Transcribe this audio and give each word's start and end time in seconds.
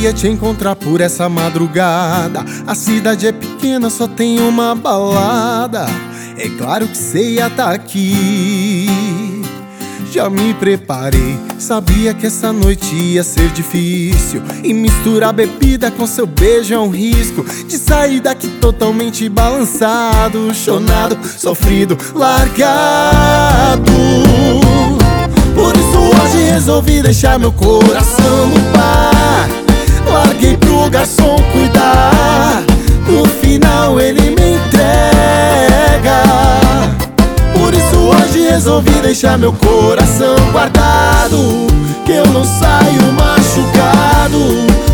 ia 0.00 0.12
te 0.12 0.28
encontrar 0.28 0.76
por 0.76 1.00
essa 1.00 1.28
madrugada. 1.28 2.44
A 2.66 2.74
cidade 2.74 3.26
é 3.26 3.32
pequena, 3.32 3.90
só 3.90 4.06
tem 4.06 4.40
uma 4.40 4.74
balada. 4.74 5.86
É 6.36 6.48
claro 6.50 6.86
que 6.86 6.96
cê 6.96 7.32
ia 7.32 7.50
tá 7.50 7.72
aqui. 7.72 8.86
Já 10.12 10.30
me 10.30 10.54
preparei, 10.54 11.38
sabia 11.58 12.14
que 12.14 12.26
essa 12.26 12.52
noite 12.52 12.94
ia 12.94 13.22
ser 13.22 13.50
difícil. 13.50 14.40
E 14.62 14.72
misturar 14.72 15.32
bebida 15.32 15.90
com 15.90 16.06
seu 16.06 16.26
beijo 16.26 16.72
é 16.72 16.78
um 16.78 16.90
risco. 16.90 17.44
De 17.66 17.76
sair 17.76 18.20
daqui 18.20 18.48
totalmente 18.48 19.28
balançado, 19.28 20.54
chonado, 20.54 21.18
sofrido, 21.26 21.98
largado. 22.14 23.92
Por 25.54 25.76
isso 25.76 25.98
hoje 25.98 26.52
resolvi 26.52 27.02
deixar 27.02 27.38
meu 27.38 27.52
coração 27.52 28.46
no 28.46 28.60
bar. 28.72 29.07
Deixar 39.08 39.38
meu 39.38 39.54
coração 39.54 40.36
guardado. 40.52 41.66
Que 42.04 42.12
eu 42.12 42.26
não 42.26 42.44
saio 42.44 43.12
machucado. 43.14 44.87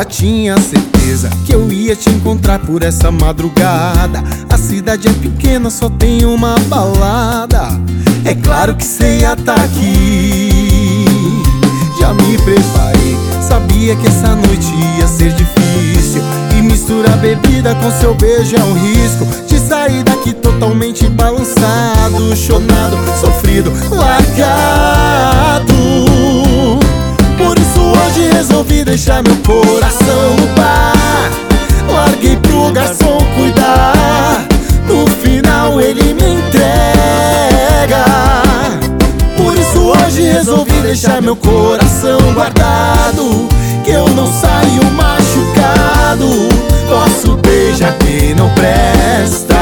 Já 0.00 0.04
tinha 0.04 0.56
certeza 0.58 1.28
que 1.44 1.54
eu 1.54 1.70
ia 1.70 1.94
te 1.94 2.08
encontrar 2.08 2.58
por 2.60 2.82
essa 2.82 3.10
madrugada. 3.10 4.24
A 4.48 4.56
cidade 4.56 5.06
é 5.06 5.12
pequena, 5.12 5.68
só 5.68 5.90
tem 5.90 6.24
uma 6.24 6.58
balada. 6.68 7.68
É 8.24 8.34
claro 8.34 8.74
que 8.74 8.82
cê 8.82 9.18
ia 9.18 9.36
tá 9.36 9.52
aqui. 9.52 11.04
Já 12.00 12.14
me 12.14 12.38
preparei, 12.38 13.14
sabia 13.46 13.94
que 13.94 14.06
essa 14.06 14.34
noite 14.36 14.72
ia 14.98 15.06
ser 15.06 15.34
difícil. 15.34 16.22
E 16.56 16.62
misturar 16.62 17.18
bebida 17.18 17.74
com 17.74 17.90
seu 18.00 18.14
beijo 18.14 18.56
é 18.56 18.64
um 18.64 18.72
risco. 18.72 19.26
De 19.46 19.58
sair 19.58 20.02
daqui 20.02 20.32
totalmente 20.32 21.06
balançado, 21.10 22.34
chonado, 22.34 22.96
sofrido, 23.20 23.70
largado. 23.90 24.09
Deixar 29.10 29.22
meu 29.24 29.36
coração 29.42 30.36
no 30.38 30.46
bar 30.54 31.30
Larguei 31.92 32.36
pro 32.36 32.70
garçom 32.70 33.18
cuidar. 33.36 34.46
No 34.86 35.06
final 35.08 35.80
ele 35.80 36.14
me 36.14 36.34
entrega. 36.34 38.04
Por 39.36 39.58
isso 39.58 39.80
hoje 39.80 40.22
resolvi 40.22 40.80
deixar 40.82 41.20
meu 41.20 41.34
coração 41.34 42.18
guardado. 42.32 43.48
Que 43.84 43.90
eu 43.90 44.08
não 44.10 44.26
saio 44.32 44.84
machucado. 44.92 46.28
Posso 46.88 47.36
beijar 47.38 47.96
quem 47.98 48.34
não 48.34 48.48
presta. 48.50 49.56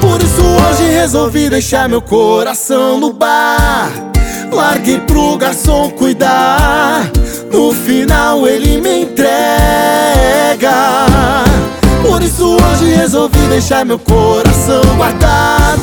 Por 0.00 0.22
isso 0.22 0.42
hoje 0.42 0.84
resolvi 0.92 1.50
deixar 1.50 1.88
meu 1.88 2.00
coração 2.00 3.00
no 3.00 3.12
bar. 3.12 3.90
Larguei 4.52 5.00
pro 5.00 5.36
garçom 5.36 5.90
cuidar 5.90 7.10
No 7.54 7.72
final 7.72 8.48
ele 8.48 8.80
me 8.80 9.02
entrega. 9.02 9.54
Por 12.02 12.20
isso 12.20 12.56
hoje 12.56 12.96
resolvi 12.96 13.38
deixar 13.46 13.84
meu 13.84 13.96
coração 13.96 14.82
guardado 14.96 15.73